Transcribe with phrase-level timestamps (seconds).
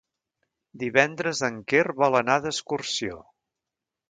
[0.83, 3.21] Divendres en Quer vol anar d'excursió.